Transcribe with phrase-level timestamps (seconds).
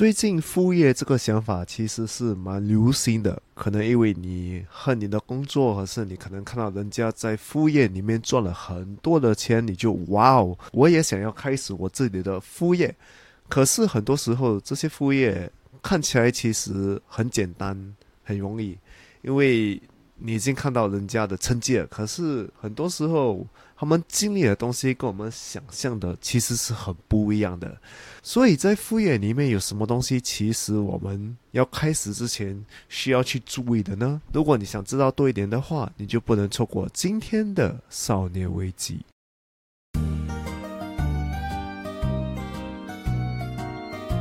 [0.00, 12.96] 最近副业这个想法其实是蛮流行的，可能因为你恨你的工作，或是你可能看到人家在副业里面赚了很多的钱，你就哇哦，我也想要开始我自己的副业。
[13.46, 15.52] 可是很多时候这些副业
[15.82, 17.94] 看起来其实很简单、
[18.24, 18.78] 很容易，
[19.20, 19.78] 因为
[20.16, 21.86] 你已经看到人家的成绩了。
[21.88, 23.46] 可是很多时候。
[23.80, 27.80] 他们经历的东西跟我们想象的其实是很不一样的，
[28.22, 34.20] 所以在副业里面有什么东西，其实我们要开始之前需要去注意的呢？
[34.34, 39.00] 如果你想知道多一点的话，你就不能错过今天的少年危机。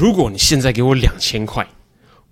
[0.00, 1.68] 如果你现在给我两千块，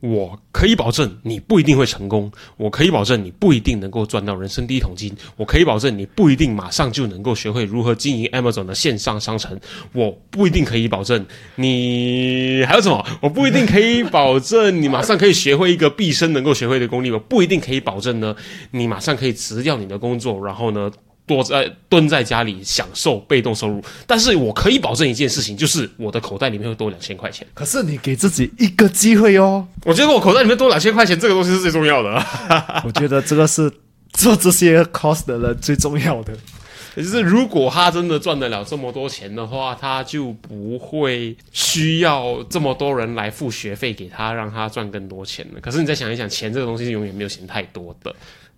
[0.00, 9.60] 我可以保证你不一定会成功，我可以保证你不一定能够赚到人生第一桶金，我可以保证你不一定马上就能够学会如何经营 Amazon 的线上商城，
[9.92, 18.34] 我不一定可以保证你还有什么，我不一定可以保证你马上可以学会一个毕生能够学会的功力，我不一定可以保证呢，
[18.70, 20.91] 你马上可以辞掉你的工作，然后呢？
[21.28, 27.46] 躲在蹲在家里享受被动收入，但是我可以保证一件事情，就是我的口袋里面会多两千块钱。
[27.52, 32.24] 可是你给自己一个机会哦，我觉得我口袋里面多两千块钱，这个东西是最重要的。
[32.84, 33.70] 我觉得这个是
[34.12, 36.32] 做这些 cost 的人最重要的。
[36.96, 45.60] 也就是如果他真的赚得了这么多钱的话，他就不会需要这么多人来付学费给他，让他赚更多钱了。
[45.60, 48.12] 可是你再想一想，钱这个东西是永远没有嫌太多的。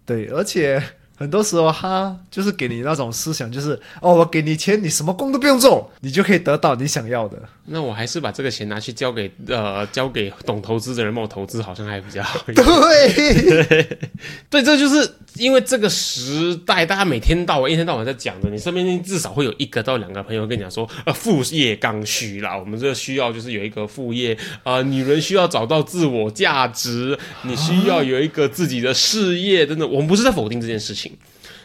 [0.06, 0.82] 对，而且。
[1.20, 7.36] 很多时候，他就是给你那种思想，就是哦，我给你钱，你什么工都不用做，你就可以得到你想要的。
[7.66, 12.40] 那我还是把这个钱拿去交给呃，交给懂投资的人帮我投资，好像还比较好。
[12.46, 12.54] 对，
[14.48, 31.12] 对，这就是因为这个时代，大家每天到晚一天到晚在讲的，你身边至少会有一个到两个朋友跟你讲说，呃，副业刚需啦，我们这需要就是有一个副业，呃，女人需要找到自我价值，你需要有一个自己的事业，真的，我们不是在否定这件事情。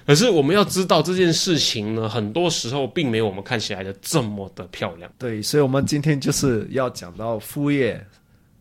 [0.08, 5.12] 可是我们要知道这件事情呢，很多时候并没有我们看起来的这么的漂亮。
[5.18, 8.06] 对，所以，我们今天就是要讲到副业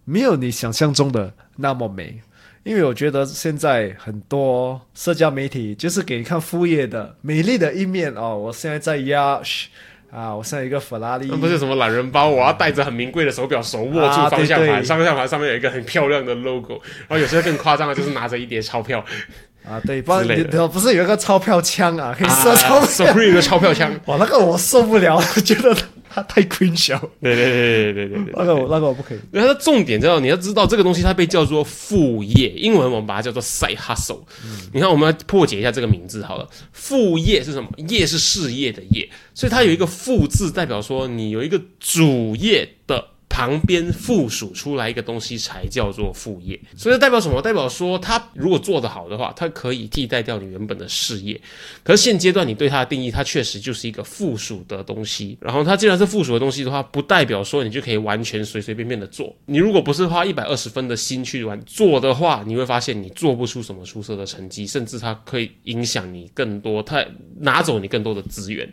[0.07, 2.19] 没有你想象中的那么美，
[2.65, 8.37] 因为我觉得现在很多社交媒体就是给你看副业的美丽的一面哦。
[8.37, 9.39] 我现在在压
[10.11, 19.05] 啊，我现在一个法拉利，不是什么懒人包，我要带着很名贵的手表，手握住方向盘，方向盘上面有一个很漂亮的 logo，然后有些更夸张的，就是拿着一叠钞票。
[19.69, 25.77] 啊，对，不然你不是有一个钞票枪啊，可以射钞票，手里的钞票枪， 哇，那个我受不了，我觉得
[26.15, 26.97] 它太亏小。
[27.21, 29.19] 对对对对对对那个我那个我不可以。
[29.33, 34.21] 它的重点知道，你要知道这个东西它被叫做副业，英文我们把它叫做 side hustle。
[34.73, 37.69] 你看，我们要破解一下这个名字好了，副业是什么？
[37.89, 43.14] 业是事业的业，所以它有一个副字，代表说你有一个主业的。
[43.35, 47.43] 旁边附属出来一个东西才叫做副业，所以代表什么？
[47.43, 51.41] 代表说他如果做得好的话，它可以替代掉你原本的事业。
[51.83, 55.37] 可是现阶段你对它的定义，它确实就是一个附属的东西。
[55.41, 59.35] 然后它既然是附属的东西的话，不代表说你就可以完全随随便便的做。
[59.47, 67.05] 你如果不是花一百二十分的心去玩做的话，你会发现你做不出什么出色的成绩，甚至它可以影响你更多，它
[67.41, 68.73] 拿走你更多的资源。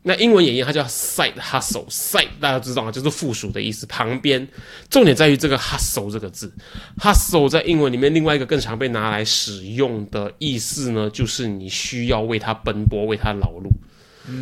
[0.00, 2.90] 那英文演绎它叫 side hustle，side 大家知道吗？
[2.90, 3.84] 就是附属的意思。
[3.86, 4.46] 旁边
[4.88, 6.50] 重点在于这个 hustle 这个字
[6.98, 13.68] ，hustle 在英文里面另外一个更常被拿来使用的意思呢，就是你需要为它奔波，为它劳碌。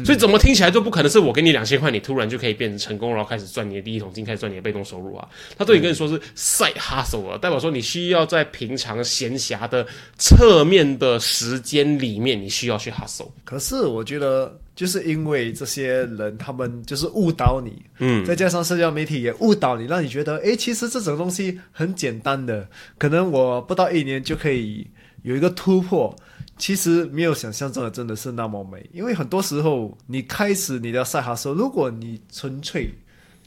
[0.04, 5.26] 所以怎么听起来都不可能是我给你两千块，你突然就可以变成成功，然后开始赚你的第一桶金，开始赚你的被动收入啊？
[5.56, 9.86] 他都已经跟你说是 side hustle 了，代表说你需要在平常闲暇的
[10.18, 13.30] 侧面的时间里面，你需要去 hustle。
[13.42, 14.56] 可是我觉得。
[14.76, 22.68] 就是因为这些人，他们就是误导你，嗯，再加上社交媒体也误导你，让你觉得，哎，其实这种东西很简单的，
[22.98, 24.86] 可能我不到一年就可以
[25.22, 26.14] 有一个突破。
[26.58, 32.90] 其实没有想象中的真的是那么美，因为很多时候你开始你的赛哈时候，如果你纯粹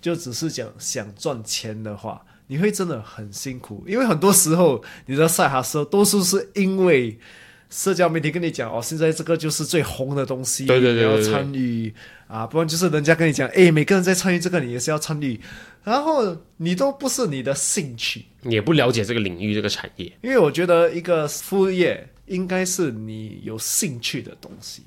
[0.02, 7.20] 就只是讲想赚钱的话，你会真的很辛苦，因为很多时候你的赛哈时候多数是因为。
[7.70, 11.94] 社交媒体跟你讲哦，现在这个就是最红的东西，对对对你要参与
[12.28, 15.40] 啊，不然就是人家跟你讲，哎，每个人在参与这个，你也是要参与，
[15.84, 20.12] 然后你都不是你的兴趣，也不了解这个领域这个产业。
[20.22, 24.82] 因为我觉得一个副业应该是你有兴趣的东西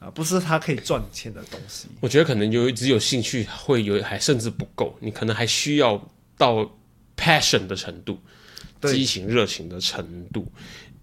[0.00, 1.86] 啊，不是他可以赚钱的东西。
[2.00, 6.04] 我觉得可能有只有兴趣会有，还甚至不够，你可能还需要
[6.36, 6.68] 到
[7.16, 8.18] passion 的程度，
[8.82, 10.50] 激情、热情的程度。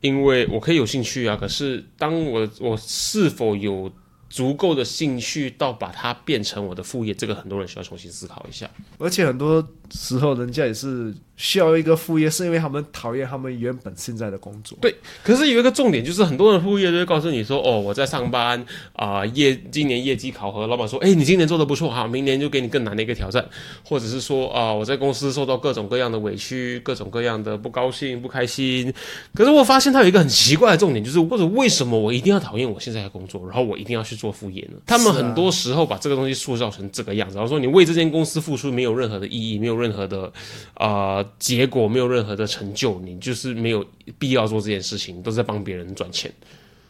[0.02, 3.92] 因为我可以有兴趣啊，可是当我我是否有
[4.30, 8.70] 足够的兴趣到把它变成我的副业，这个很多人需要重新思考一下。
[8.98, 14.78] 而且很多时候，人家也是需要一个副业，是因为他们讨厌他们原本现在的工作。
[14.82, 14.94] 对，
[15.24, 23.48] 可是有一个重点，就是很多人副业就会告诉你说，哦，我在上班啊、业今年业绩考核，老板说，哎，你今年做的不错哈，明年就给你更难的一个挑战，
[23.86, 28.94] 或者是说啊、我在公司受到各种各样的委屈，各种各样的不高兴、不开心。
[29.34, 34.78] 可是我发现他有一个很奇怪的重点，就是或者为什么我一定要讨厌我现在的工作，然后我一定要去做副业呢？
[34.86, 40.30] 他们很多时候把这个东西塑造成这个样子，然后说你为这间公司付出没有任何的意义，没有任何的
[40.76, 43.86] 呃结果，没有任何的成就，你就是没有
[44.18, 46.34] 必要做这件事情，都是在帮别人赚钱。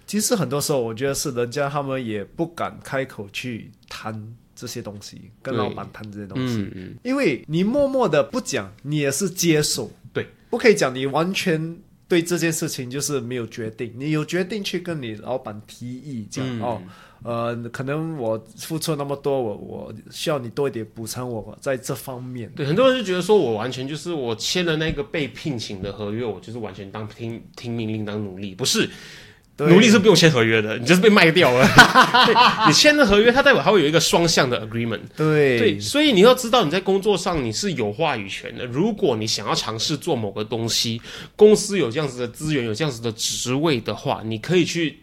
[0.08, 11.78] 其实很多时候，我觉得是人家他们也不敢开口去谈这些东西，跟老板谈这些东西，嗯嗯，因为你默默的不讲，你也是接受，对，不可以讲你完全
[12.08, 16.82] 对这件事情就是没有决定，你有决定去跟你老板提议讲、嗯哦。
[17.24, 22.52] 呃，可能我付出那么多，我我需要你多一点补偿我在这方面。
[22.56, 28.90] 对，很多人就觉得说我完全就是我签了那个被聘请的合约，我就是完全当听听命令当奴隶，不是。
[29.58, 31.68] 对奴隶是不用签合约的，你就是被卖掉了。
[32.26, 32.34] 对
[32.66, 35.02] 你签了合约，它代表它会有一个双向的 agreement。
[35.18, 38.66] 对对，所以你要知道你在工作上你是有话语权的。
[38.66, 41.02] 如果你想要尝试做某个东西，
[41.36, 44.98] 公司有这样子的资源，有这样子的职位的话，你可以去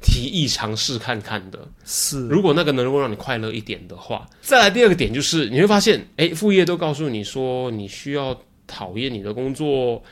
[0.00, 1.58] 提议尝试看看的。
[1.84, 8.36] 是如果那个能够让你快乐一点的话，再来第二个点就是你会发现，哎，副业都告诉你说你需要
[8.66, 10.02] 讨厌你的工作。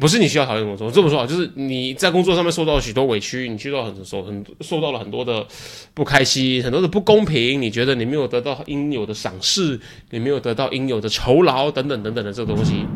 [0.00, 5.44] 不是你需要讨厌工作，这么说啊，就是你在工作上面受到了许多委屈，你去到很受很受到了很多的
[5.92, 9.80] 不开心，很多的不公平，你觉得你没有得到应有的赏识，
[10.10, 12.86] 你没有得到应有的酬劳，等等等等的这个东西，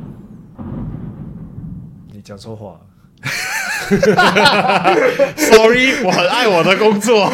[2.13, 2.81] 你讲错话了。
[5.37, 7.25] Sorry，我很爱我的工作。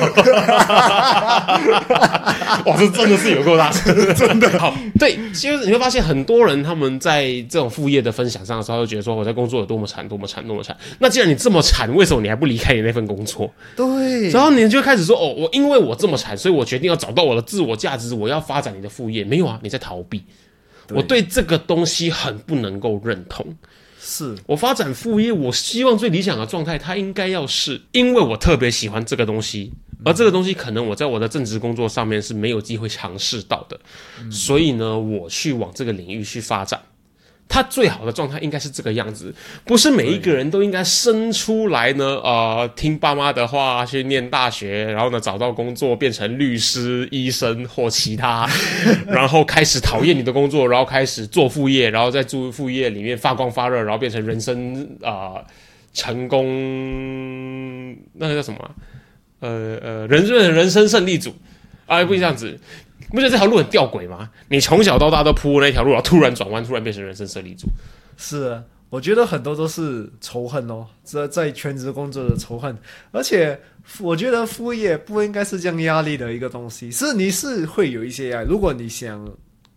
[2.64, 4.74] 哇，这真的是有够大声，真的好。
[4.98, 10.76] 对，就是你会发现很多人他们在这种副业的分享上的时候，就觉得说我在工作有多么惨，多么惨，多么惨。
[10.98, 13.52] 那既然你这么惨，为什么你还不离开你那份工作？
[13.76, 19.22] 对，然后你就开始说，哦，我因为我这么惨，所以我决定要找到我的自我价值，我要发展你的副业。
[19.24, 20.24] 没有啊，你在逃避。
[20.90, 23.44] 我对这个东西很不能够认同。
[24.08, 24.34] 是。
[24.46, 29.70] 我发展副业，我希望最理想的状态，它应该要是因为我特别喜欢这个东西，
[30.04, 33.78] 而这个东西可能我在我的正职工作上面是没有机会尝试到的，
[34.30, 36.80] 所以呢，我去往这个领域去发展。
[37.48, 39.34] 他最好的状态应该是这个样子，
[39.64, 48.46] 不是每一个人都应该生出来呢，呃，听爸妈的话去念大学，然后呢找到工作，变成律师、医生或其他，
[49.08, 55.42] 然后开始讨厌你的工作，然后开始做副业，然后在做副业里面发光发热，然后变成人生啊、
[55.94, 58.70] 成功，那个叫什么、
[59.40, 61.34] 呃呃，人生人生胜利组。
[61.86, 62.60] 啊，不这样子。
[63.10, 64.30] 你不觉得这条路很吊诡吗？
[64.48, 67.66] 你从小到大都铺那条路，然后突然转弯，突然变成人生胜利组。
[68.16, 72.76] 是，我觉得很多都是仇恨哦，在在全职工作的仇恨，
[73.10, 73.58] 而且
[74.00, 79.26] 我觉得副业不应该是这样压力的一个东西，是你是会有一些压力，如果你想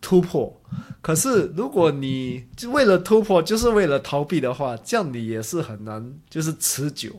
[0.02, 0.62] 突破，
[1.02, 7.10] 可是如果你为了突破，就是为了逃避的话，这样你也是很难就是持久，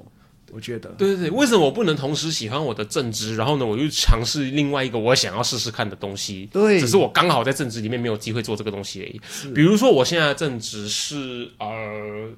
[0.52, 0.90] 我觉得。
[0.90, 6.48] 对对对，为什么我不能同时喜欢我的正职，然后呢，我又尝试另外一个我想要试试看的东西？
[6.52, 9.52] 对只是我刚好在正职里面没有机会做这个东西而已。
[9.54, 12.30] 比如说，我现在的正职是呃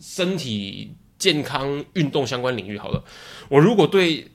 [0.00, 2.78] 身体健康运动相关领域。
[2.78, 3.04] 好了，
[3.48, 4.26] 我如果对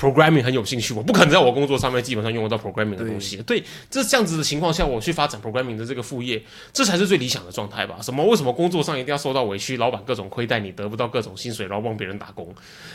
[0.00, 3.36] programming 很有兴趣，我不可能在我工作上面基本上用得到 programming 的东西。
[3.46, 6.42] 对，这这样子的情况下，我去发展 programming 的这个副业，
[6.72, 7.98] 这才是最理想的状态吧？
[8.00, 8.24] 什么？
[8.24, 12.48] 为什么工作上一定要受到委屈，老板各种亏待你，得不到各种薪水，然后帮别人打工？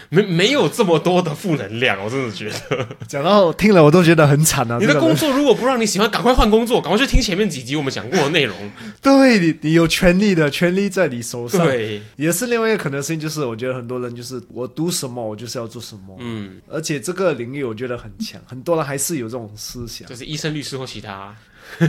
[0.09, 2.87] 没没有这么多的负能量，我真的觉得。
[3.07, 4.77] 讲到听了我都觉得很惨啊！
[4.79, 8.55] 你的工作如果不让你喜欢，赶快换工作，赶快去听前面几集我们讲过的内容。
[9.01, 11.65] 对你，你有权利的，权利在你手上。
[11.67, 16.15] 对，也是另外一个可能性，就是我觉得很多人就是我读什么，我就是要做什么。
[16.19, 21.35] 嗯，而且且这个领域我觉得很强，很多人还是有这种思想，就是医生、律师或其他。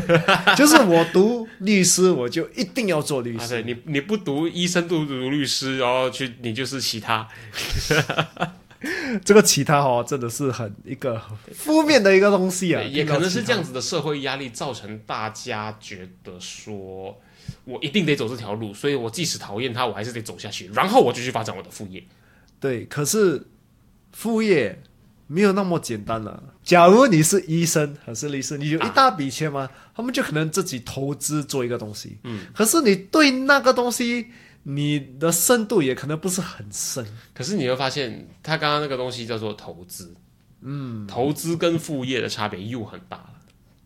[0.56, 3.62] 就是我读律师，我就一定要做律啊，师。
[3.62, 7.28] 对你你不读医生，不读律师，然后去你就是其他。
[9.24, 11.20] 这个其他哦，真的是很一个
[11.52, 13.68] 负面的一个东西啊，也可能是这样子。
[13.68, 17.20] 子的社会压力造成大家觉得说，
[17.64, 22.02] 我一定得走这条路，所以我即使讨厌他，我还是得走下去，然后我就去发展我的副业。
[22.60, 23.46] 对，可是
[24.12, 24.82] 副业
[25.26, 26.42] 没有那么简单了。
[26.62, 32.18] 假如你是医生还是律师，你有一大笔钱嘛，他们就可能自己投资做一个东西。
[32.24, 34.26] 嗯，可是你对那个东西，
[34.64, 37.04] 你的深度也可能不是很深。
[37.34, 40.14] 可是你会发现，他刚刚那个东西叫做投资，
[40.62, 43.30] 嗯，投资跟副业的差别又很大了。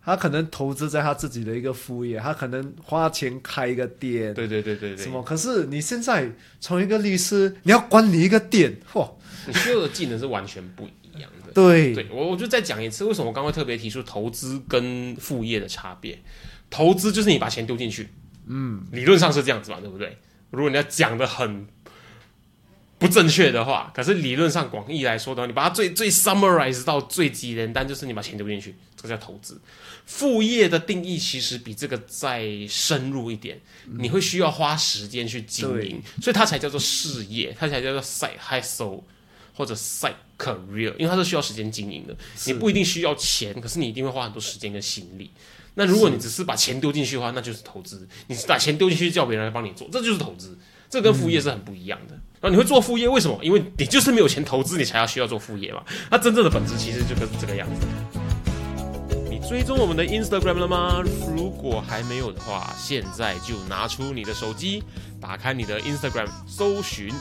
[0.03, 5.23] 他可能投资在他自己的一个副业，他可能花钱开一个店，对对对对对什，么？
[5.23, 9.11] 可是你现在从一个律师，你要管理一个店，嚯，
[9.47, 11.53] 你需要的技能是完全不一样的。
[11.53, 16.23] 对对我，我就再讲一次，为什么我刚刚会特别提出投资跟副业的差别？
[16.71, 18.11] 投资就是你把钱丢进去，
[18.47, 20.17] 嗯，理论上是这样子嘛，对不对？
[20.51, 21.67] 如果你要讲的很
[22.99, 29.61] 不正确的话，可是理论上广义来说的话，你把它最最 summarize 到最简单，就是你把钱丢进去，这个叫投资。
[30.07, 33.61] 副业的定义其实比这个再深入一点，
[33.99, 39.03] 你会需要花时间去经营，所以它才叫做事业，它才叫做 side hustle
[39.55, 42.17] 或者 side career，因为它是需要时间经营的。
[42.47, 45.31] 你不一定需要钱，可是你一定会花很多时间跟心力。
[45.75, 48.09] 那如果你只是把钱丢进去的话，那就是投资。
[48.27, 50.59] 你把钱丢进去叫别人来帮你做，这就是投资。
[50.89, 52.15] 这跟副业是很不一样的。
[52.41, 53.39] 然后你会做副业，为什么？
[53.45, 55.85] 因为你就是没有钱投资，你才要需要做副业嘛。
[56.11, 57.87] 那真正的本质其实就是这个样子。
[59.31, 61.01] 你追踪我们的 Instagram 了吗？
[61.37, 64.83] 如果还没有的话，现在就拿出你的手机，
[65.21, 67.15] 打开你的 Instagram，搜寻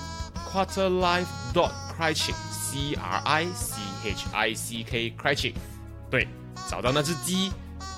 [0.52, 5.56] quarterlife dot crunching c C R I C H I C K, Criching
[6.12, 6.28] 对，
[6.70, 7.52] 找到那只鸡，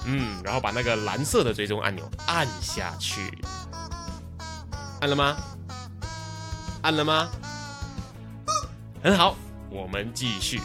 [0.06, 3.38] 嗯，然后把那个蓝色的追踪按钮按下去，
[5.02, 5.36] 按了吗？
[6.84, 7.30] 按了吗？
[9.04, 9.36] 很好，
[9.70, 10.62] 我们继续。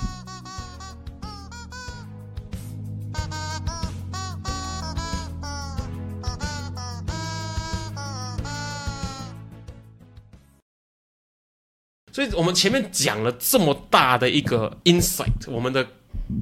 [12.16, 15.87] 所以我们前面讲了这么大的一个 insight，我们的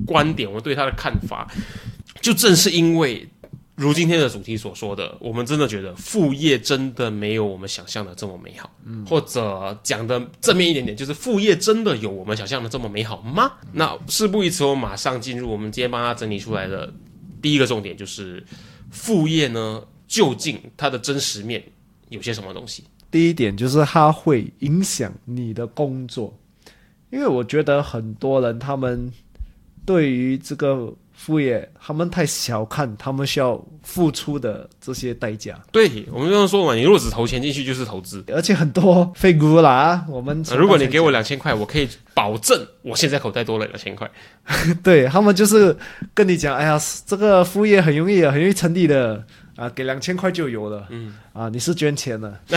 [0.07, 1.53] 观点，我们对他的看法，
[2.21, 3.29] 就正是因为
[3.75, 8.71] 如今天的主题所说的，我们真的觉得副业真的没有我们想象的这么美好，
[9.05, 13.55] 或者讲的正面一点点，就是副业真的有我们想象的这么美好吗？
[13.73, 16.95] 那事不宜迟，我马上进入我们今天帮他整理出来的
[17.43, 18.47] 第一个重点，就是
[18.93, 21.61] 副业呢，究竟它的真实面
[22.11, 22.85] 有些什么东西？
[23.15, 26.37] 第一点就是它会影响你的工作，
[27.11, 29.09] 因为我觉得很多人他们
[29.87, 38.25] 对于这个副业，他们太小看他们需要付出的这些代价，对我们刚刚说嘛，你如果只投钱进去就是投资。
[38.33, 44.11] 而且很多废股啦，我们呃如果你给我两千块，我可以保证我现在口袋多了两千块。
[44.83, 45.77] 对他们就是
[46.13, 49.25] 跟你讲，哎呀，这个副业很容易啊，很容易成立的
[49.57, 52.41] 啊，给两千块就有了，嗯啊，你是捐钱的，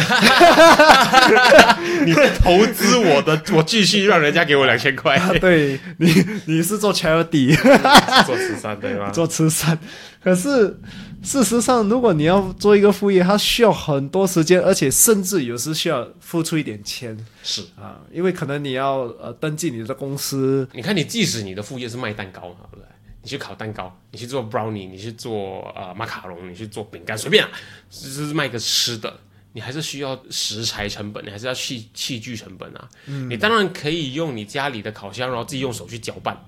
[2.05, 6.11] 你投资我的， 我继续让人家给我两千块啊，对你
[6.45, 7.55] 你是做 charity。
[8.25, 9.11] 做慈善对吗？
[9.11, 9.77] 做慈善。
[10.23, 10.77] 可是
[11.21, 22.83] 事实上，如果你要做一个副业，它需要很多时间，而且甚至有时需要付出一点钱是，啊，因为可能你要呃登记你的公司，你看你即使你的副业是卖蛋糕，好不对？
[23.27, 27.51] 你去烤蛋糕，你去做 brownie，你去做呃马卡龙，你去做饼干，随便啊，
[27.89, 29.19] 就是卖个吃的。
[29.51, 32.87] 你还是需要食材成本，你还是要器器具成本啊。
[33.27, 36.41] 你当然可以用你家里的烤箱，然后自己用手去搅拌，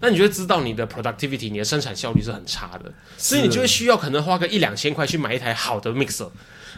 [0.00, 6.28] 那你就会知道你的 productivity，你的生产效率是很差的，所以你就会需要可能花个一两千块去买一台好的 mixer，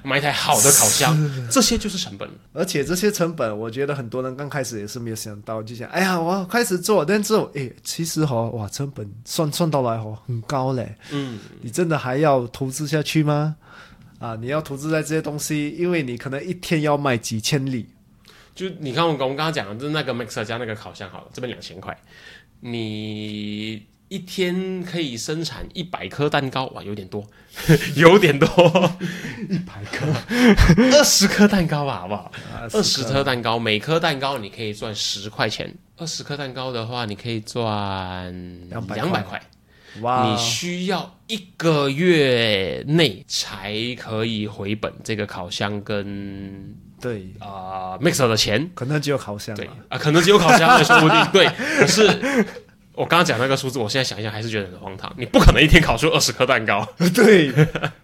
[0.03, 2.29] 买一台好的烤箱，这些就是成本。
[2.53, 10.97] 而且这些成本，我觉得很多人刚开始也是没有想到，就想，哎呀，我要开始做，但之后，哎，其实哈，哇，成本算算到来哦，很高嘞。
[11.11, 13.57] 嗯，你真的还要投资下去吗？
[14.21, 17.89] 啊，你要投资在这些东西，因为你可能一天要卖几千里。
[18.53, 21.97] 就你看我我们刚刚讲的，就是那个 mixer 加那个烤箱好了，这边两千块，
[22.61, 27.27] 你一天可以生产一百颗蛋糕，哇，有点多，
[27.95, 28.49] 有点多，
[29.49, 30.07] 一百颗，
[30.97, 32.33] 二十颗蛋糕吧，好不好？
[32.55, 38.33] 二二十颗蛋糕，每颗蛋糕你可以赚十块钱，二十颗蛋糕的话，你可以赚
[38.71, 39.41] 200两百块。
[40.01, 49.73] 哇，你需要一个月内才可以回本这个烤箱跟对，啊、mixer 的钱，可能只有烤箱对了。
[49.89, 51.47] 啊，可能只有烤箱，说不定 对。
[51.79, 52.05] 可是
[52.95, 55.13] 我刚刚讲那个数字，我现在想一想还是觉得很荒唐。
[55.17, 57.53] 你不可能一天烤出二十颗蛋糕，对，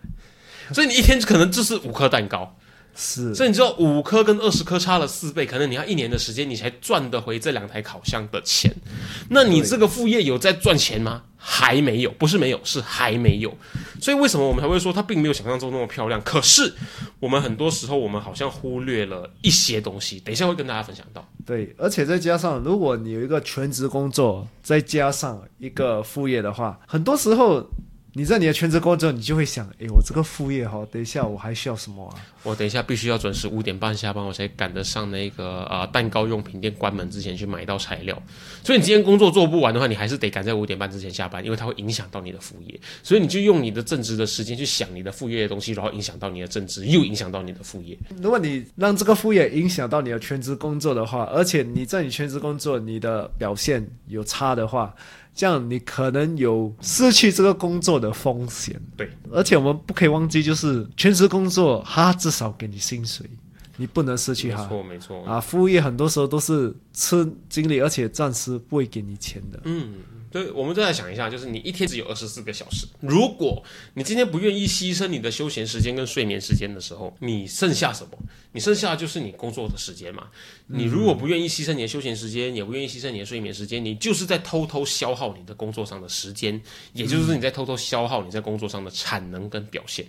[0.72, 2.56] 所以你一天可能就是五颗蛋糕。
[2.96, 8.72] 是，所以你知道五颗跟二十颗差了四倍，可能你要一年的时间，你才赚得回这两台烤箱的钱。
[9.30, 11.22] 那你这个副业有在赚钱吗？
[11.56, 13.56] 还没有，不是没有，是还没有。
[14.00, 16.20] 所以为什么我们才会说它并没有想象中那么漂亮？
[16.22, 16.74] 可是
[17.20, 21.24] 我们很多时候我们好像忽略了一些东西，等一下会跟大家分享到。
[21.46, 27.64] 对，而且再加上，如果你有一个全职工作，再加上一个副业的话，很多时候
[28.16, 32.14] 你在你的全职工作，你就会想，诶，我这个副业哈，等一下我还需要什么啊？
[32.44, 38.16] 我等一下必须要准时五点半下班，我才赶得上那个啊、呃蛋糕用品店关门之前去买到材料。
[38.62, 42.80] 所以你今天工作做不完的话，你还是得赶在五点半之前下班，因为它会影响到你的副业。
[43.02, 47.98] 所以你就用你的正职的时间去想你的副业的东西，然后影响到你的正职，又影响到你的副业。
[48.22, 54.94] 如果你让这个副业影响到你的全职工作的话，而且你在你全职工作你的表现有差的话，
[55.34, 58.80] 这样你可能有失去这个工作的风险。
[58.96, 63.28] 对，而且我们不可以忘记，就是全职工作，它至少给你薪水，
[63.76, 64.62] 你不能失去它。
[64.62, 65.24] 没错，没错。
[65.24, 69.60] 啊，服务业很多时候都是吃精力，而且暂时不会给你钱的。
[69.64, 69.94] 嗯，
[70.34, 73.62] 对，我们再来想一下，就是你一天只有二十四个小时，如果
[73.94, 78.18] 你今天不愿意牺牲你的休闲时间跟睡眠时间的时候，你剩下什么？
[78.50, 80.26] 你剩下的就是你工作的时间嘛。
[80.66, 86.60] 你如果不愿意牺牲你的休闲时间，也不愿意牺牲你的睡眠时间，你就是在偷偷消耗你的工作上的时间，
[86.94, 90.04] 也就是你在偷偷消耗你在工作上的产能跟表现。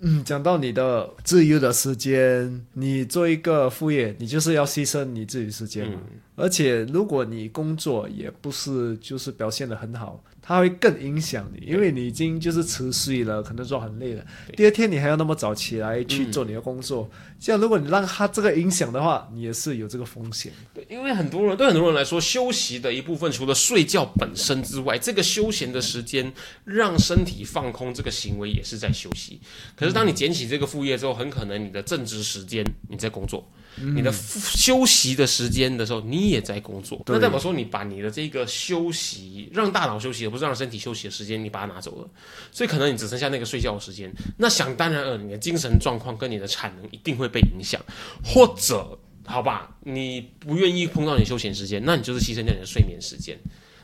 [0.00, 6.00] 嗯，讲到你的自由的时间，你做一个副业，你就是要牺牲你自己时间嘛。
[6.36, 14.24] 而且如果你工作也不是就是表现的很好，它会更影响你，因为你已经就是迟睡了，可能说很累了，
[14.56, 17.06] 第二天你还要那么早起来去做你的工作，
[17.38, 20.50] 这样如果你让它这个影响的话，你也是有这个风险。
[20.72, 26.32] 对，因为很多人对很多人来说，休息的一部分除了睡觉本身之外，这个休闲的时间
[26.64, 29.38] 让身体放空，这个行为也是在休息。
[29.76, 33.46] 可是当你捡起这个副业之后，很可能你的正职时间你在工作，
[33.76, 42.08] 你的副休息的时间的时候你也在工作，那代表说你把你的这个休息让大脑休息，而不是让身体休息的时间，你把它拿走了，
[42.50, 44.12] 所以可能你只剩下那个睡觉的时间。
[44.36, 47.80] 那想当然了，你的精神状况跟你的产能一定会被影响，
[48.24, 48.98] 或者。
[49.30, 53.38] 好吧，你不愿意碰到你的休闲时间，那你就是牺牲掉你的睡眠时间，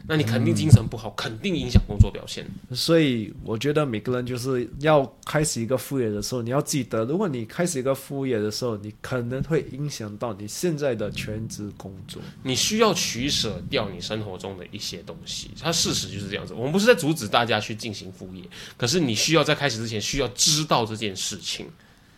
[0.06, 2.46] 那你肯定精神不好，肯定影响工作表现。
[2.72, 12.20] 所以我觉得每个人就是要开始一个副业的时候，你要记得，如果你开始一个副业的时候，你可能会影响到你现在的全职工作。
[12.42, 16.52] 你需要取舍掉你生活中的一些东西，它事实就是这样子。
[16.52, 18.42] 我们不是在阻止大家去进行副业，
[18.76, 21.66] 可是你需要在开始之前需要知道这件事情。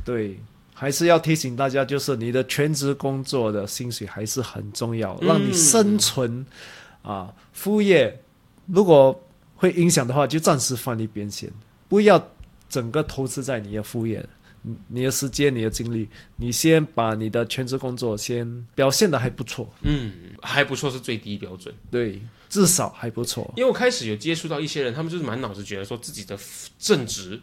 [0.05, 0.41] 对，
[0.75, 6.45] 还是要提醒大家，就是你的全职工作的薪水还是很重要，嗯让你生存
[7.07, 7.33] 啊。
[7.53, 8.21] 副业
[8.67, 9.19] 如果
[9.55, 11.51] 会影响的话，就暂时放一边先，
[11.89, 12.31] 不要
[12.69, 14.27] 整个投资在你的副业。
[14.69, 21.73] 你你的时间、你的精力，你先把你的全职工作先表现的还不错，嗯，还不错，是最低标准。
[21.89, 23.49] 对，至少还不错。
[23.57, 26.37] 因为我开始有接触到一些人，他们就是满脑子觉得说自己的
[26.81, 27.41] 正职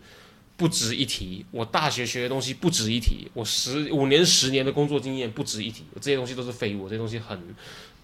[0.58, 7.40] 不值一提，我大学学的东西不值一提，我十五年、十年的工作经验不值一提，这些东西都是废物，这些东西很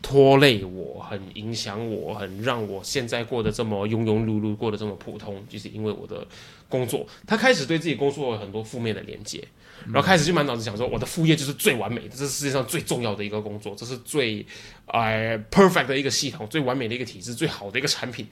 [0.01, 6.25] 拖累我，很影响我，很让我现在过得这么庸庸碌碌，过得这么普通，就是因为我的
[6.67, 7.05] 工作。
[7.27, 9.43] 他开始对自己工作有很多负面的连接。
[9.85, 14.45] 然后开始就满脑子想说，我的副业就是最完美的，这是世界上最重要的一个工作，这是最
[14.87, 18.27] 呃 perfect 的一个系统，最完美的一个体制，最好的一个产品，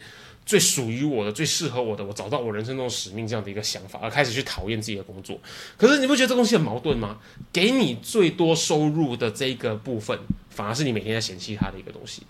[0.45, 5.39] 最属于我的、最适合我的，我找到我人生中使命这样的一个想法，而开始去讨厌自己的工作。
[5.77, 7.17] 可是你不觉得这东西很矛盾吗？
[7.51, 10.17] 给你最多收入的这个部分，
[10.49, 12.23] 反而是你每天在嫌弃它的一个东西。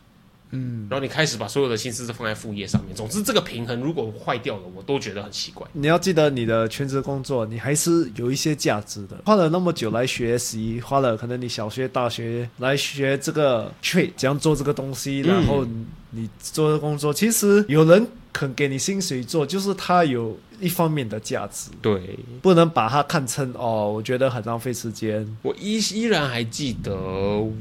[0.51, 2.95] 嗯，然后你开始把所有的心思都放在副业上面。
[2.95, 5.67] 总之，这个平衡如果坏掉了，我都觉得很奇怪。
[5.73, 9.17] 你要记得，你的全职工作，你还是有一些价值的。
[9.25, 15.65] 花了那么久来学习，花了可能你小学、大学来学这个 trade，怎样做这个东西，然后
[16.11, 25.27] 你做的工作，其实有人肯给你薪水做，就是它有一方面的价值，对不能把它看成哦，我觉得很浪费时间。
[25.41, 26.95] 我依依然还记得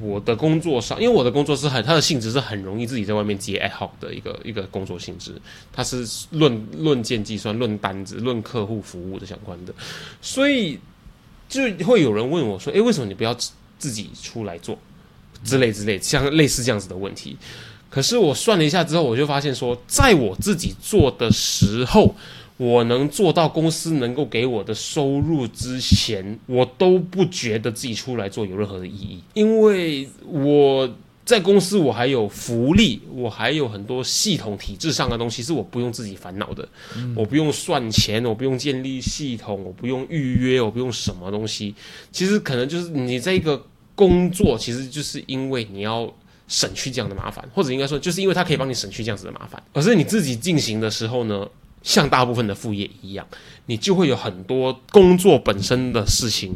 [0.03, 5.41] 我的工作上，因为我的工作是很它的性质是很容易自己在外面接爱好的一个一个工作性质，
[5.73, 9.73] 它是论论件计算、论单子、论客户服务的相关的，
[10.21, 10.79] 所以
[11.49, 14.79] 就会有人问我说：“诶，为什么你不要自自己出来做？”
[15.43, 17.37] 之类之类，像类似这样子的问题。
[17.97, 22.15] 可是我算了一下之后，我就发现说，在我自己做的时候，
[22.59, 30.87] 我能做到公司能够给我的收入之前，我都不觉得自己出来做有任何的意义，因为我。
[31.25, 36.69] 在公司，我还有福利，我还有很多系统体制上的东西是我不用自己烦恼的。
[37.17, 41.75] 我不用算钱，我不用建立系统，我不用预约，我不用什么东西。
[42.13, 43.61] 其实可能就是你这个
[43.97, 46.09] 工作，其实就是因为你要
[46.49, 49.63] 省去这样的麻烦，或者应该说，就是因为它可以帮你省去这样子的麻烦。
[49.73, 51.47] 可是你自己进行的时候呢？
[51.83, 53.25] 像大部分的副业一样，
[53.67, 56.53] 你就会有很多工作本身的事情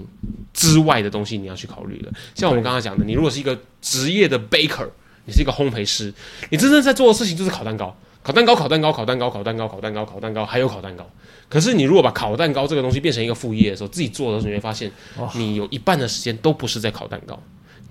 [0.53, 2.11] 之外的东西你要去考虑了。
[2.35, 4.89] 像我们刚刚讲的，你如果是一个职业的 baker，
[5.27, 6.13] 你是一个烘焙师，
[6.49, 11.09] 你真正在做的事情就是烤蛋糕、烤蛋糕、烤蛋糕、烤蛋糕、烤蛋糕、烤蛋糕、烤蛋糕，还有烤蛋糕。
[11.49, 14.91] 可是你如果把烤蛋糕这个东西变成一个副业的时候，自己做的时候，你会发现，
[15.35, 17.41] 你有一半的时间都不是在烤蛋糕。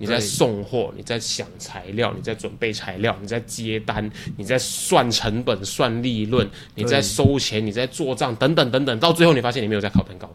[0.00, 10.26] 你在送货，你在想材料，你在准备材料，你在接单，你在算成本、算利润，你在收钱，你在做账，等等等等，到最后你发现你没有在烤蛋糕，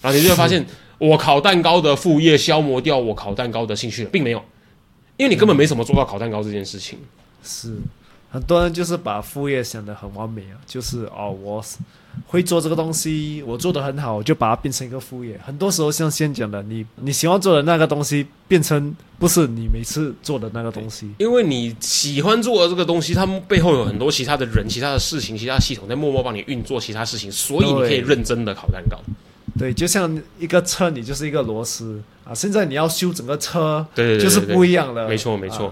[0.00, 0.64] 然后你就会发现，
[0.96, 4.42] 我烤蛋糕的副业消磨掉我烤蛋糕的兴趣了，并没有，
[5.18, 6.98] 因为你根本没怎么做到烤蛋糕这件事情。
[7.44, 7.76] 是，
[8.30, 11.64] 很多人就是把副业想得很完美啊，就是哦，我。
[12.28, 15.38] 会做这个东西，我做得很好，我就把它变成一个副业。
[15.44, 21.10] 很多时候像先讲的，你你喜欢做的那个东西，变成不是你每次做的那个东西。
[21.18, 28.98] 因为你喜欢做的这个东西，他们背后有很多其他的人、其他的事情、其他系统在默默帮你运作其他事情，所以你可以认真的烤蛋糕。
[29.58, 32.32] 对，就像一个车，你就是一个螺丝啊。
[32.34, 35.06] 现在你要修整个车，对，就是不一样的。
[35.06, 35.70] 没错，没错。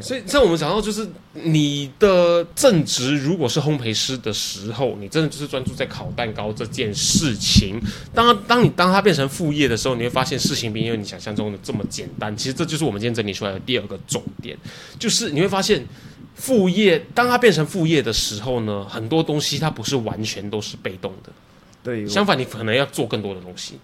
[0.00, 7.78] 所以，像我们讲到，就是你的正职如果是烘焙师的时候，你真的就是专注在烤蛋糕这件事情。
[8.14, 12.34] 当当你当它变成副业的时候，你会发现事情没有你想象中的这么简单。
[12.34, 14.56] 其实这就是我们今天整理出来的第二个重点，
[14.98, 15.86] 就是你会发现
[16.34, 21.30] 副业当它变成副业的时候呢，很多东西它不是完全都是被动的。
[21.82, 23.74] 对，相反，你可能要做更多的东西。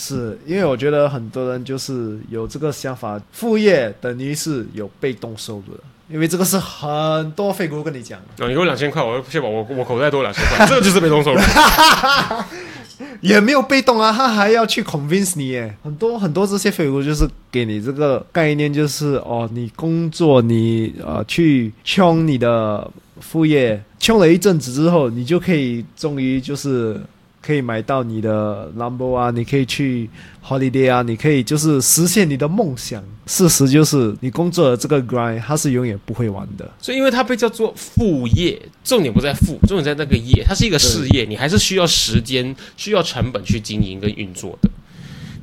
[0.00, 8.20] 是因为我觉得很多人就是有这个想法，副业等于是有被动收入的，因为这个是很多废股跟你讲。
[8.20, 11.40] 啊，你给我两千块，我确保我我口袋多两千块， 这个就是被动收入。
[13.20, 15.74] 也没有被动啊，他还要去 convince 你耶。
[15.82, 22.88] 很多很多这些废物就是给你这个概念，就是哦，你工作你呃去冲你的
[23.20, 27.00] 副业，冲了一阵子之后，你就可以终于就是。
[27.40, 30.08] 可以买到你的 number 啊，你可以去
[30.44, 33.02] holiday 啊，你可以就是实现你的梦想。
[33.26, 36.70] 事实就是你工作的这个 grind 它是永远不会完的。
[36.80, 44.70] 所以因为它被叫做副业，重点不在副，重点在那个业，它是一个事业，你还是需要时间、需要成本去经营跟运作的。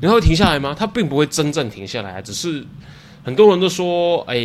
[0.02, 0.76] 你会停下来吗？
[0.78, 2.66] 它并不会真正停下来，只是
[3.26, 4.36] 很多人都说，哎，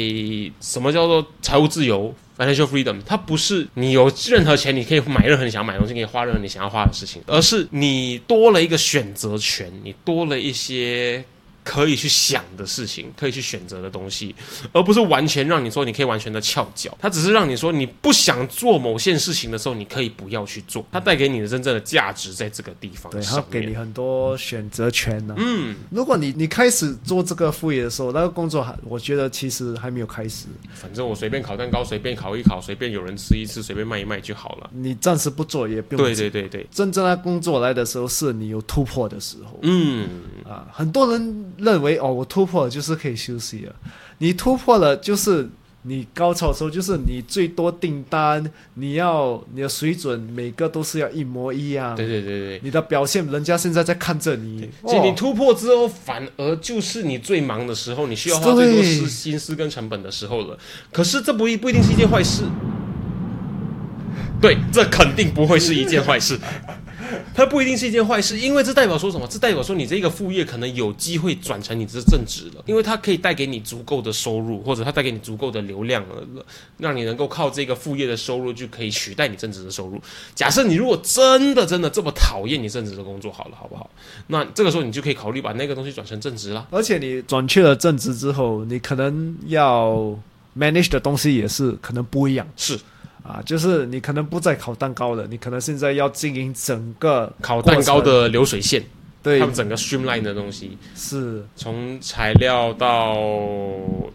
[0.61, 11.23] 什么叫做财务自由？Financial freedom，它不是你有任何钱，你可以买任何你想买的东西，可以花任何你想要花的事情，而是你多了一个选择权，你多了一些。
[11.71, 14.35] 可以去想的事情，可以去选择的东西，
[14.73, 16.99] 而不是完全让你说你可以完全的翘脚。
[17.01, 20.85] 它只是让你说你不想做某件事情的时候，你可以不要去做。
[20.91, 23.13] 它带给你的真正的价值在这个地方。
[23.13, 25.37] 对，它给你很多选择权呢。
[25.39, 30.47] 嗯，如果你你开始做这个副业的时候，那个工作还我觉得其实还没有开始。
[30.75, 34.69] 反正我随便烤蛋糕，随便烤一烤，随便有人吃一吃，随便卖一卖就好了。
[34.75, 36.03] 你暂时不做也不用。
[36.05, 39.61] 对对对对，真正的工作来的时候，是你有突破的时候。
[39.63, 40.09] 嗯
[40.51, 41.21] 啊，很多人。
[41.61, 43.75] 认为哦，我突破了就是可以休息了。
[44.17, 45.47] 你突破了，就是
[45.83, 48.43] 你高潮的时候，就是你最多订单，
[48.75, 51.95] 你要你的水准每个都是要一模一样。
[51.95, 54.71] 对对对对，你的表现，人家现在在看着你。
[54.87, 60.59] 其实你突破之后，反而就是你最忙的时候，你需要花最多思心思跟成本的时候了。
[60.91, 62.45] 可是这不一不一定是一件坏事。
[64.41, 66.39] 对，这肯定不会是一件坏事。
[67.35, 69.27] 它不一定是一件坏事，因为这代表说什么？
[69.29, 76.27] 这代表说你这个副业可能有机会转成你这正职了，因为它可以带给你足够的收入，或者它带给你足够的流量了，
[76.79, 80.01] 让你能够靠这个副业的收入就可以取代你正职的收入。
[80.35, 83.89] 假设你如果真的真的这么讨厌你正职的工作，好了，好不好？
[84.27, 86.67] 那这个时候你就可以考虑把那个东西转成正职了。
[86.71, 90.17] 而且你转去了正职之后，你可能要
[90.57, 92.47] manage 的东西也是可能不一样。
[92.57, 92.79] 是。
[93.23, 98.83] 啊，就是你可能不再烤蛋糕了，你可能现在要经营整个烤蛋糕的流水线，
[99.23, 101.45] 对，他们整个 streamline 的东西，是。
[101.55, 103.17] 从材料到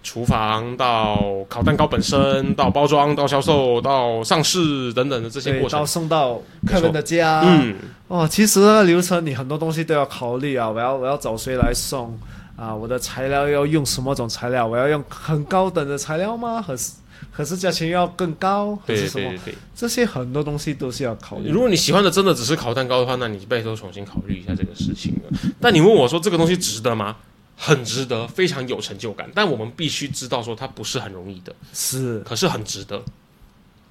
[0.01, 7.75] 厨房到烤蛋糕本身，到包装到销售到上市等等的这些过程，到送到客人的家，嗯，
[8.07, 12.17] 哦，其实那个流程你很多东西都要考虑啊，我要我要找谁来送？
[12.57, 16.61] 啊，我的材料要用什么种材料，我要用很高等的材料吗？
[16.61, 16.93] 还是
[17.31, 19.29] 可是价钱要更高，还是什么？
[19.29, 19.55] 对对对。
[19.75, 21.49] 这些很多东西都是要考虑。
[21.49, 25.39] 如果你喜欢的真的只是烤蛋糕的话，那你拜托重新考虑一下这个事情了。
[25.59, 27.17] 但你问我说这个东西值得吗？
[27.57, 29.29] 很值得，非常有成就感。
[29.33, 33.01] 但我们必须知道说它不是很容易的，是，可是很值得。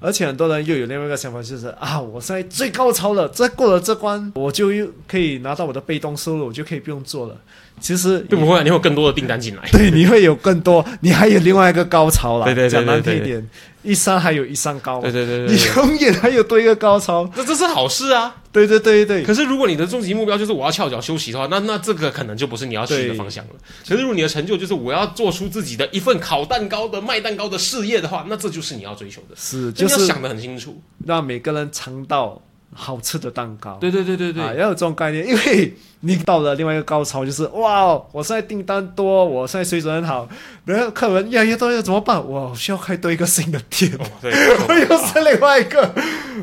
[0.05, 7.35] 而且很多人又有另外一个想法，就是啊，我现在最高潮了，这过了这关，我就又可以拿到我的被动收入，我就可以不用做了。
[7.81, 9.63] 其实并不会啊，你会有更多的订单进来。
[9.73, 12.45] 对， 你会有更多，你还有另外一个高潮啦。
[12.45, 13.51] 对对对讲难听对对一点，
[13.83, 15.03] 一山还有一山高嘛。
[15.03, 17.29] 对对对对你对， 永远还有多一个高潮。
[17.35, 18.37] 这这是好事啊。
[18.55, 23.55] 对对对对，可是如果你的终极目标就是我要翘脚休息的话，那那这个可能就不是你要去的方向了。
[23.87, 29.35] 可是如果你的成就就是我要做出自己的一份烤蛋糕的卖蛋糕的事业的话，那这就是你要追求的。
[29.35, 30.81] 是就是想得很清楚。
[31.05, 32.41] 让每个人尝到
[32.73, 33.77] 好吃的蛋糕。
[33.81, 34.41] 对对对对对。
[34.41, 40.29] 啊，要有这种概念，因为你到了另外一个高潮，就是哇，我现在订单多，我现在水准很好，
[40.67, 42.23] 然后客人越来越多，要怎么办？
[42.23, 44.31] 我需要开多一个新的店，哦，对，
[44.89, 45.95] 又是另外一个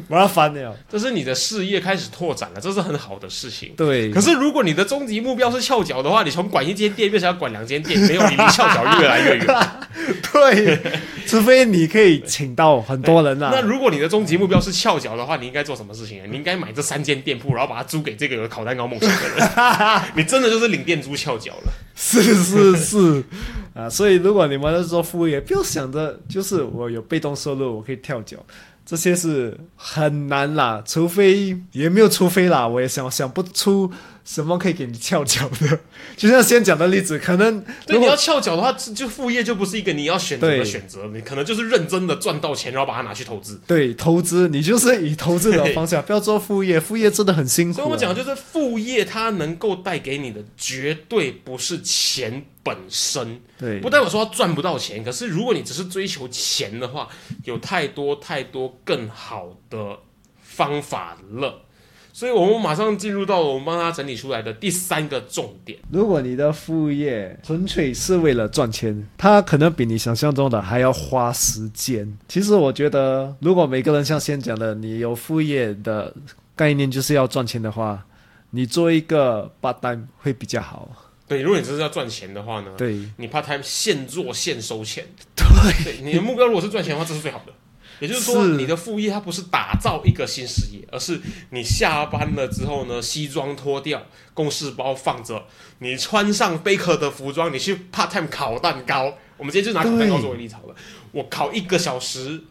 [0.08, 0.76] 麻烦了。
[0.90, 3.74] 这是你的事业开始拓展了，这是很好的事情。
[3.78, 9.48] 对，可是如果你的终极目标是翘脚的话，你从管一间店变成要管两间店，没有你离翘脚越来越远。
[10.34, 10.80] 对，
[11.28, 13.52] 除非你可以请到很多人啊。
[13.54, 16.24] 那如果你的终极目标是翘脚的话，你应该做什么事情呢？
[16.30, 19.51] 你应该买这三间店铺，然后把它租给这个有烤蛋糕梦想的人。
[19.52, 21.74] 哈 哈你真的就是领电珠翘脚了。
[21.96, 23.24] 是是是
[23.76, 28.38] 啊，所以如果你们是做副业，不要想着就是我有被动收入，我可以跳脚，
[28.86, 30.82] 这些是很难啦。
[30.86, 33.92] 除非也没有除非啦，我也想想不出
[34.24, 35.80] 什么可以给你翘脚的。
[36.16, 43.60] 就像先讲的例子，可能对，你要翘脚的话，就副业就不是一个你要选择的对选择，你可能就是认真的赚到钱，然后把它拿去投资。
[43.66, 47.84] 对投资，你就是以投资的方向， 不要做副业，副业真的很辛苦、啊。
[47.84, 55.04] 所以我讲的就是副业，它能够带给你的绝对不是钱本身，对不代表说它赚不到钱。
[55.04, 57.08] 可是如果你只是追求钱的话，
[57.46, 59.98] 有太多太多更好的
[60.42, 61.64] 方法了。
[62.14, 65.80] 所以我们马上进入到我们帮他整理出来的第三个重点。
[65.90, 72.18] 如果你的副业纯粹是为了赚钱，他可能比你想象中的还要花时间。
[72.28, 76.14] 其实我觉得，如果每个人像先讲的，你有副业的
[76.56, 78.06] 概念就是要赚钱的话，
[78.50, 80.90] 你做一个 part time 会比较好。
[81.28, 85.06] 对，如果你只是要赚钱的话呢，对你 part time 现做现收钱。
[85.34, 87.54] 对对，你的目标如果是赚钱的话，这是最好的。
[88.02, 95.46] 也就是说，你的副业它不是打造一个新事业，而是你下班了之后呢，西装脱掉，公事包放着，
[95.80, 99.14] 你穿上贝壳的服装，你去 part time 烤蛋糕。
[99.38, 100.76] 我们今天就拿烤蛋糕作为例子好了。
[101.12, 102.42] 我烤一个小时，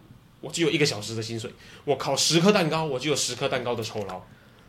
[0.40, 1.50] 我就有一个小时的薪水；
[1.84, 4.22] 我烤十颗蛋糕，我就有十颗蛋糕的酬劳。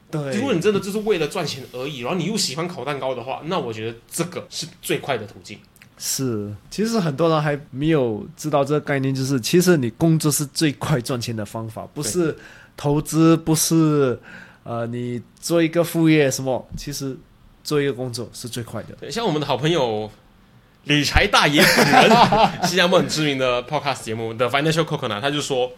[0.10, 5.60] 对，如果你真的就是为了赚钱而已，然后你又喜欢烤蛋糕的话，那我觉得这个是最快的途径。
[6.04, 12.36] 是，其实很多人还没有知道这个概念，就是其实你工作是最快赚钱的方法，不是
[12.76, 14.20] 投资，不是
[14.64, 17.16] 呃你做一个副业什么，其实
[17.64, 18.96] 做一个工作是最快的。
[19.00, 20.10] 对，像我们的好朋友
[20.86, 22.10] 理财大爷本人，
[22.66, 25.72] 新加坡很知名的 podcast 节目的 Financial Coconut，他就说。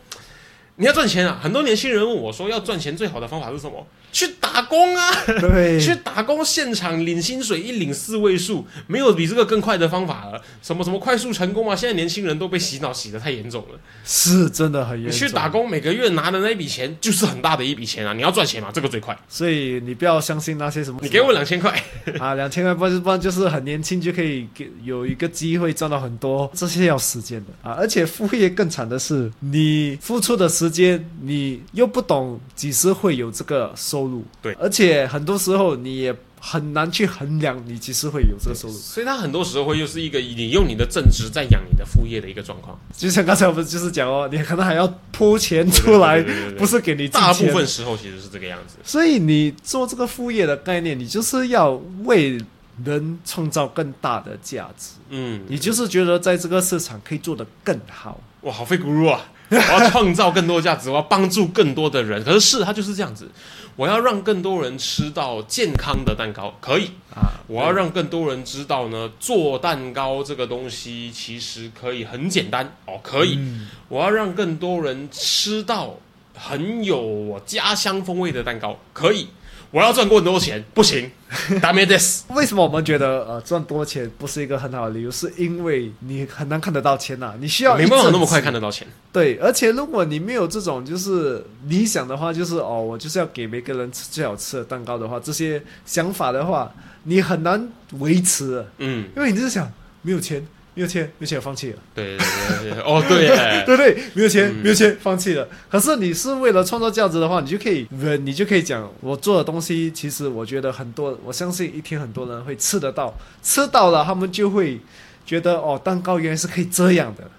[0.76, 1.40] 你要赚钱啊！
[1.42, 3.86] 很多年轻人问我说，要赚钱最好的方法是什么？
[4.12, 5.12] 去打工啊！
[5.40, 10.42] 对，去打工，现场领薪水，一领四位数，没有比这个更快的方法了。
[10.62, 11.76] 什么什么快速成功啊！
[11.76, 13.80] 现在年轻人都被洗脑洗得太严重了。
[14.04, 15.28] 是真的很严你重。
[15.28, 18.14] 去打工，每个月拿的那笔钱就是很大的一笔钱啊！
[18.14, 19.18] 你要赚钱嘛，这个最快。
[19.30, 21.72] 所以你不要相信那些什么，你给我两千块，
[22.20, 27.76] 啊，两千块不是不然就是很年轻就可以给有一个机会赚到很多，这些要时间的啊。
[27.80, 38.74] 而且副业更惨的是，你付出的时间，你又不懂几时会有这个收入，对而且很多时候你也很难去衡量你几时会有这个收入。
[38.74, 42.80] 所以它很多时候会又是一个你用你的正职在养你的副业的一个状况。
[42.96, 48.78] 就像刚才我们就是讲哦，你可能还要铺钱出来对对对对，对不是给你大部分时候其实是这个样子。
[48.84, 51.72] 所以你做这个副业的概念，你就是要
[52.06, 52.40] 为
[52.84, 54.92] 人创造更大的价值。
[55.10, 59.22] 嗯，你就是觉得在这个市场可以做得更好，哇，好费咕噜啊！
[59.56, 62.24] 我要创造更多价值，我要帮助更多的人。
[62.24, 63.30] 可是是它就是这样子，
[63.76, 73.36] 我要让更多人吃到健康的蛋糕，可以啊我要让更多人知道呢，做蛋糕这个东西其实可以很简单哦，可以。
[73.38, 75.96] 嗯我要让更多人吃到
[76.36, 79.28] 很有我家乡风味的蛋糕，可以。
[79.73, 81.11] 我要赚更多钱，不行，
[81.61, 82.23] ダメです。
[82.29, 85.11] 为什么我们觉得呃赚多钱不是一个很好的理由？
[85.11, 88.89] 是因为你很难看得到钱呐、你需要没办法那么快一阵子看得到钱。
[89.13, 101.78] 对，而且如果你没有这种就是理想的话，就是哦，我就是要给每个人吃最好吃的蛋糕的话，这些想法的话，你很难维持，嗯，因为你就是想没有钱 没有钱，没有钱，放弃了。
[101.94, 102.26] 对对
[102.62, 103.28] 对对，哦对，
[103.66, 105.48] 对对，没有钱，没有钱，放弃了。
[105.70, 107.88] 可是你是为了创造价值的话，你就可以，
[108.24, 114.82] 你就可以讲，我做的东西，其实我觉得很多，我相信一天很多人会吃得到，吃到了，他们就会
[115.26, 117.30] 觉得哦，蛋糕原来是可以这样的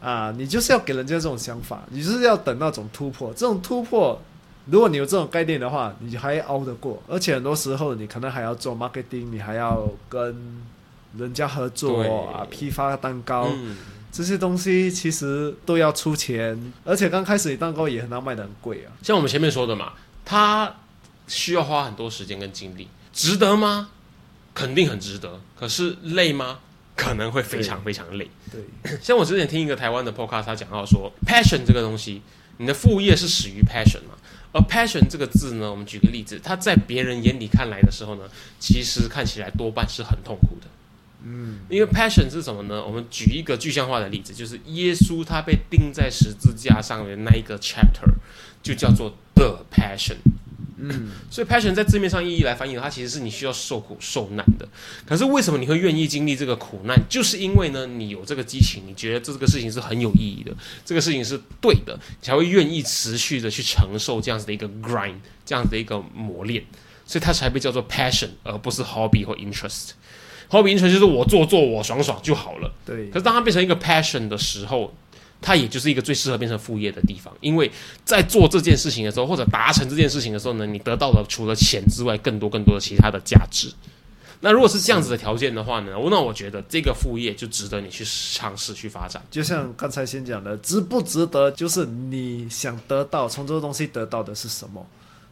[0.00, 0.34] 啊！
[0.36, 4.20] 你就是要给人家这种想法，你就是要等那种突破，这种突破，
[4.66, 10.60] 如果你有这种概念的话，你还熬得过，而且很多时候你可能还要做 marketing，你还要跟。
[11.18, 12.02] 人家合作
[12.32, 13.50] 啊，批发蛋糕，
[14.10, 18.92] 这些东西其实都要出钱，而且刚开始你蛋糕也很难卖的很贵啊。
[19.02, 19.92] 像我们前面说的嘛，
[20.24, 20.74] 他
[21.26, 23.90] 需要花很多时间跟精力，值得吗？
[24.54, 25.40] 肯定很值得。
[25.58, 26.60] 可是累吗？
[26.96, 28.28] 可能会非常非常累。
[28.50, 32.22] 对， 像我之前听一个台湾的 podcast，他讲到说，passion 这个东西，
[32.56, 34.16] 你的副业是始于 passion 嘛？
[34.52, 38.24] 而 passion 这个字呢，我们举个例子，它在别人眼里看来的时候呢，
[38.58, 40.66] 其实看起来多半是很痛苦的。
[41.24, 42.84] 嗯，因为 passion 是什么呢？
[42.84, 48.08] 我们举一个具象化的例子，就是耶稣他被钉在十字架上面那一个 chapter，
[48.62, 50.16] 就叫做 the passion。
[50.80, 54.68] 嗯， 所以 passion 在字面上意义来翻译，它其实是你需要受苦受难的。
[55.04, 56.96] 可是为什么你会愿意经历这个苦难？
[57.08, 60.54] 就是因为呢，你有这个激情，你觉得这个事情是很有意义的，
[60.84, 66.64] 这个事情是对的，才会愿意持续的去承受这样子的一个 grind，这样子的一个磨练，
[67.04, 69.90] 所以它才被叫做 passion，而不是 hobby 或 interest。
[70.50, 72.72] Hobby 就是我做做我爽爽就好了。
[72.84, 73.08] 对。
[73.10, 74.94] 可是当它变成一个 passion 的时候，
[75.40, 77.32] 它也就是一个最适合变成副业的地方。
[77.40, 77.70] 因为
[78.04, 83.72] 在做这件事情的时候，或者达成这件事情的时候呢，你得到了除了钱之外，更多更多的其他的价值。
[84.40, 89.20] 那如果是这样子的条件的话呢，那我觉得这个副业就值得你去尝试去发展。
[89.30, 94.86] 就像刚才先讲的，值不值得，就是你想得到从这个东西得到的是什么。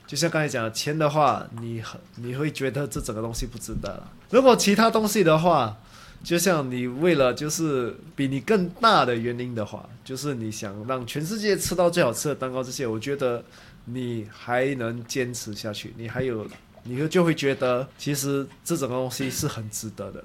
[0.06, 4.12] 就像刚才讲的钱的话，你很你会觉得这整个东西不值得了。
[4.30, 5.76] 如果其他东西的话，
[6.22, 13.44] 就像你为了就是比你更大的原因的话，就是你想让全世界吃到最好吃的蛋糕，这些我觉得
[13.84, 16.46] 你还能坚持下去，你还有
[16.84, 20.24] 你就就会觉得其实这整个东西是很值得的。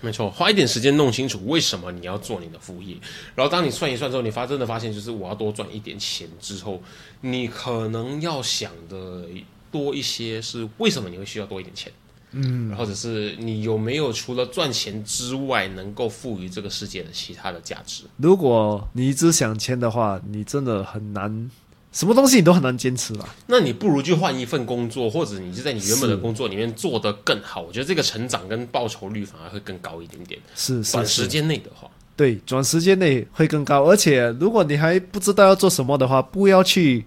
[0.00, 2.96] 没错，花一点时间弄清楚为什么你要做你的副业，
[3.34, 6.82] 然后当你算一算之后，你发真的发现就是我要多赚一点钱之后，
[7.20, 9.24] 你可能要想的
[9.70, 11.92] 多一些是为什么你会需要多一点钱，
[12.32, 18.04] 嗯，或者是你有没有除了赚钱之外能够赋予这个世界的其他的价值？
[18.16, 21.50] 如果你只想钱的话，你真的很难。
[21.92, 23.34] 什么东西你都很难坚持吧？
[23.46, 27.60] 那你不如去换一份工作，或者你就在你原本的工作里面做得更好。
[27.62, 30.40] 我觉得这个成长跟报酬率反而会更高一点点。
[30.54, 33.84] 是短时间内的话，对，短时间内会更高。
[33.84, 37.04] 而且如果你还不知道要做什么的话，不要去。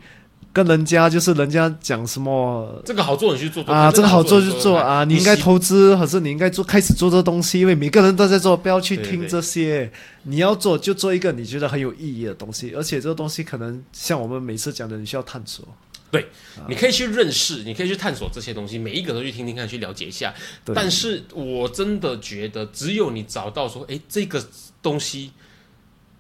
[0.53, 7.59] 跟人家就是人家讲什么这个好做你去做啊，这个好做就做啊，你应该投资，还是你应该做开始做这东西？
[7.59, 9.91] 因为每个人都在做，不要去听这些。
[10.25, 15.67] 你要做就做一个你觉得很有意义的东西，而且这个东西可能像我们每次讲的，你需要探索。
[16.11, 16.27] 对，
[16.69, 20.31] 你可以去认识，你可以去探索这些东西，每一个都去听听看，去了解一下。
[20.65, 24.45] 但是我真的觉得，只有你找到说，哎，这个
[24.83, 25.31] 东西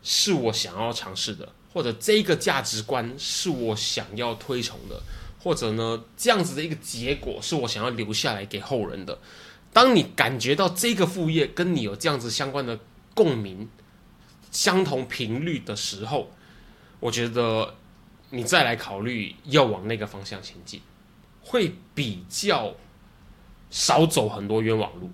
[0.01, 1.47] 是我想要尝试的。
[1.73, 5.01] 或者这个价值观是我想要推崇的，
[5.39, 9.17] 或者呢，这样子的一个结果是我想要留下来给后人的。
[9.73, 12.79] 当你感觉到这个副业跟你有这样子相关的
[13.15, 13.67] 共鸣、
[14.51, 16.31] 相同频率的时候，
[16.99, 17.73] 我觉得
[18.29, 20.79] 你再来考虑要往那个方向前进，
[21.41, 22.75] 会比较
[23.71, 25.09] 少走很多冤枉路。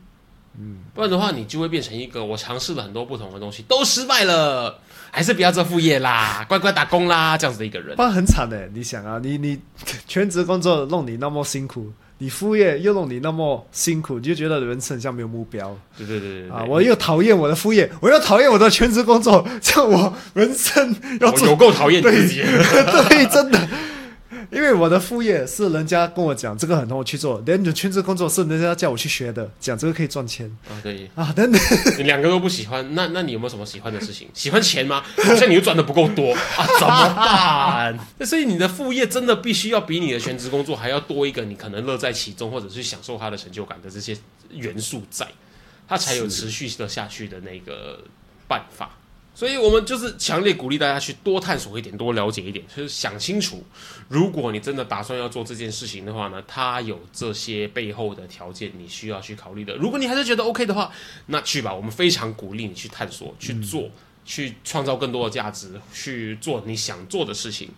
[0.57, 4.81] 嗯，不然的话，你就会变成一个我尝试了很多不同的东西都失败了。
[5.11, 8.67] 还是不要做副业啦， 乖乖打工啦，这样子的一个人，不然很惨的。
[8.73, 9.59] 你想啊，你你
[10.07, 15.77] 全职工作弄你那么辛苦，你副业又弄你那么辛苦，你就觉得人生像没有目标。
[15.97, 16.63] 对对对对啊！
[16.67, 22.41] 我又讨厌我的副业，我又讨厌我的全职工作， 像我人生要有够讨厌自己。
[22.41, 23.59] 对，真的。
[24.51, 31.61] 因为我的副业是人家跟我讲这个很好去做，连你的全职工作是人家叫我去学的，讲这个可以赚钱啊，对啊，等等，
[31.97, 34.27] 你两个都不喜欢，那那你有没有什么喜欢的事情？
[34.33, 35.03] 喜欢钱吗？
[35.23, 37.99] 好像你又赚的不够多啊，怎么办？
[38.17, 44.17] 那 所以你的副业真的必须要比你的全职工作还要多一个，你可能乐在其中，或者是享受它的成就感的这些
[44.49, 45.27] 元素在，
[45.87, 48.03] 它才有持续的下去的那个
[48.47, 48.97] 办法。
[49.39, 53.63] 所以我们就是强烈鼓励大家去多探索一点，多了解一点，就是想清楚，
[54.09, 59.73] 如果你真的打算要做这件事情的话呢，它有这些背后的条件，你需要去考虑的。
[59.77, 60.91] 如果你还是觉得 OK 的话，
[61.27, 63.89] 那去吧，我们非常鼓励你去探索、去做、
[64.25, 67.69] 去创造更多的价值，去做你想做的事情。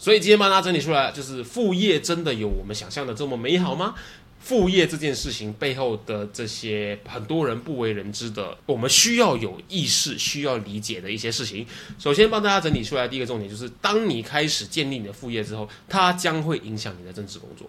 [0.00, 3.94] 所以今天帮大家整理出来，就是副业真的有我们想象的这么美好吗？
[4.40, 11.66] 副业这件事情背后的这些很多人不为人知的，我们需要有意识、需要理解的一些事情。
[11.98, 17.68] 首先帮大家整理出来，第一个重点就是，当你开始建立你的副业之后，它将会影响你的正职工作。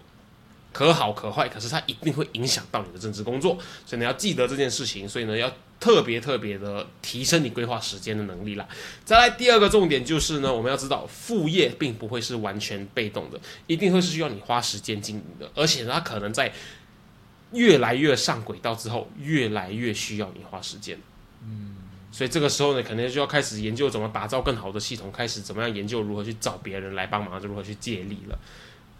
[0.72, 5.08] 可好可坏，可是它一定会影响到你的政治工作，所以你要记得这件事情。
[5.08, 8.68] 所以呢，要特别特别的提升你规划时间的能力啦。
[9.04, 16.52] 再来第二个重点就是呢，我们要知道副业并不会是完全被动的，一定会是需要你花时间经营的，而且它可能在
[17.52, 20.96] 越来越上轨道之后，越来越需要你花时间。
[21.42, 21.74] 嗯，
[22.12, 28.38] 所以这个时候呢，可能就要开始研究怎么打造更好的系统，开始怎么样研究如何去找别人来帮忙，如何去借力了。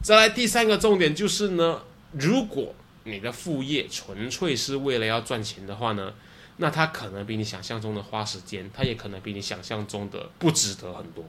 [0.03, 1.83] 再来第三个重点就是呢，
[2.13, 2.75] 如果
[3.05, 6.13] 你的副业纯粹是为了要赚钱的话呢，
[6.57, 11.25] 那它可能比你想象中的花时间，它也可能比你想象中的不值得很多。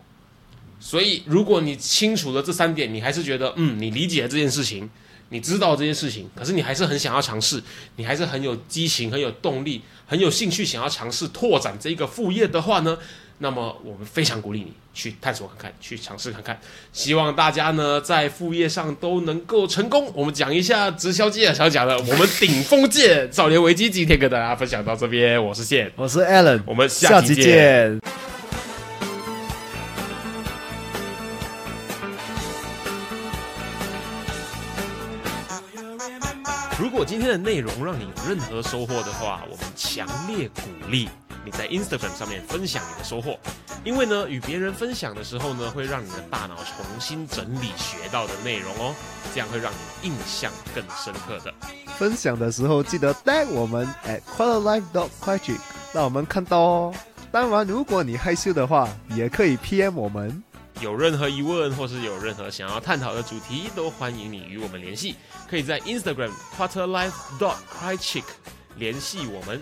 [0.79, 4.89] 所以，如果你清楚了这三点，你还是觉得嗯，你理解了这件事情，
[5.29, 7.61] 你知道这件事情，可是你还是很想要尝试，
[7.97, 12.97] 你还是很有激情、很有动力、很有兴趣想要尝试拓展这个副业的话呢？
[13.43, 16.59] 那么我们非常鼓励你去探索看看，去尝试看看。
[16.93, 20.11] 希望大家呢在副业上都能够成功。
[20.13, 25.43] 我们讲一下直销界想讲的，我们顶峰界少年危机今天跟大家分享到这边。
[25.43, 27.99] 我是线，我是 Alan，我们下期见。
[36.77, 40.61] 如果今天的内容让你有任何收获的话，我们强烈鼓
[40.91, 41.09] 励。
[41.43, 43.37] 你在 Instagram 上面分享你的收获，
[43.83, 48.93] 因为呢，与别人分享的时候呢，会让你的大脑重新整理学到的内容哦，
[49.33, 51.53] 这样会让你印象更深刻的。
[51.97, 55.57] 分享的时候记得带我们 at quarterlife dot quick，
[55.93, 56.93] 让我们看到哦。
[57.31, 60.43] 当然，如果你害羞的话，也可以 PM 我们。
[60.79, 65.15] 有任何疑问或是有任何想要探讨的主题，都欢迎你与我们联系。
[65.49, 68.23] 可以在 Instagram quarterlife dot quick
[68.75, 69.61] 联系我们。